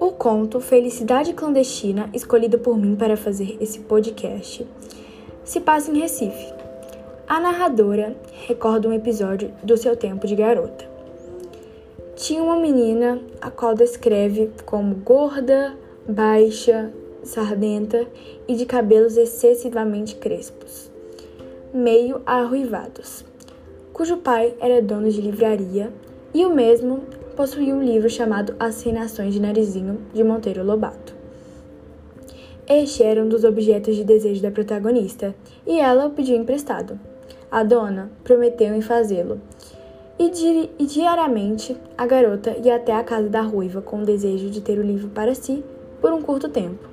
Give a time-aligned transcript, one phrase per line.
[0.00, 4.66] O conto Felicidade Clandestina, escolhido por mim para fazer esse podcast,
[5.44, 6.52] se passa em Recife.
[7.28, 8.16] A narradora
[8.46, 10.84] recorda um episódio do seu tempo de garota.
[12.16, 15.76] Tinha uma menina a qual descreve como gorda,
[16.08, 16.92] baixa,
[17.22, 18.06] sardenta
[18.48, 20.90] e de cabelos excessivamente crespos,
[21.72, 23.24] meio arruivados,
[23.94, 25.92] cujo pai era dono de livraria
[26.34, 27.04] e o mesmo
[27.36, 31.14] possuía um livro chamado As Reinações de Narizinho, de Monteiro Lobato.
[32.68, 35.32] Este era um dos objetos de desejo da protagonista,
[35.64, 36.98] e ela o pediu emprestado.
[37.48, 39.40] A dona prometeu em fazê-lo,
[40.18, 44.50] e, di e diariamente a garota ia até a casa da ruiva com o desejo
[44.50, 45.62] de ter o livro para si
[46.00, 46.88] por um curto tempo.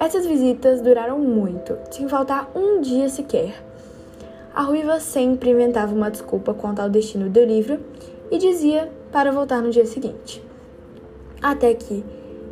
[0.00, 3.52] Essas visitas duraram muito, sem faltar um dia sequer.
[4.54, 7.80] A ruiva sempre inventava uma desculpa quanto ao destino do livro
[8.30, 10.42] e dizia para voltar no dia seguinte.
[11.40, 12.04] Até que,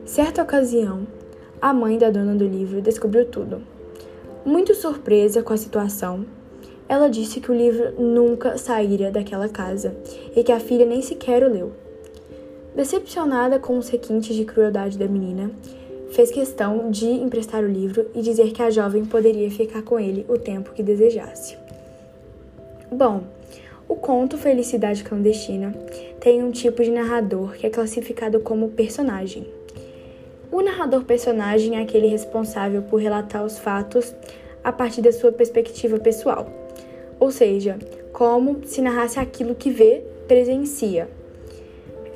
[0.07, 1.07] certa ocasião,
[1.61, 3.61] a mãe da dona do livro descobriu tudo.
[4.47, 6.25] Muito surpresa com a situação,
[6.89, 9.95] ela disse que o livro nunca saíra daquela casa
[10.35, 11.73] e que a filha nem sequer o leu.
[12.75, 15.51] Decepcionada com os requintes de crueldade da menina,
[16.13, 20.25] fez questão de emprestar o livro e dizer que a jovem poderia ficar com ele
[20.29, 21.59] o tempo que desejasse.
[22.93, 23.23] Bom,
[23.89, 25.73] o conto Felicidade Clandestina
[26.21, 29.47] tem um tipo de narrador que é classificado como personagem.
[30.51, 34.15] O narrador personagem é aquele responsável por relatar os fatos
[34.63, 36.47] a partir da sua perspectiva pessoal
[37.21, 37.79] ou seja,
[38.15, 41.09] como se narrasse aquilo que vê, presencia.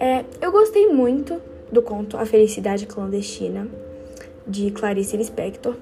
[0.00, 3.68] É, eu gostei muito do conto A Felicidade Clandestina,
[4.46, 5.74] de Clarice Lispector,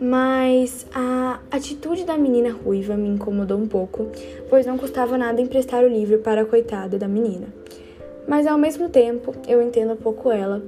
[0.00, 4.08] mas a atitude da menina ruiva me incomodou um pouco,
[4.48, 7.46] pois não custava nada emprestar o livro para a coitada da menina.
[8.28, 10.62] Mas ao mesmo tempo, eu entendo um pouco ela.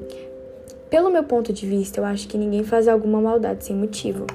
[0.89, 4.27] Pelo meu ponto de vista, eu acho que ninguém faz alguma maldade sem motivo.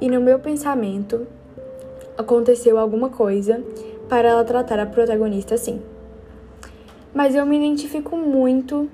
[0.00, 1.26] E no meu pensamento,
[2.16, 3.62] aconteceu alguma coisa
[4.08, 5.80] para ela tratar a protagonista assim.
[7.12, 8.88] Mas eu me identifico muito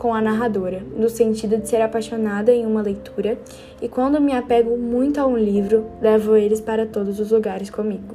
[0.00, 3.38] com a narradora, no sentido de ser apaixonada em uma leitura,
[3.82, 8.14] e quando me apego muito a um livro, levo eles para todos os lugares comigo.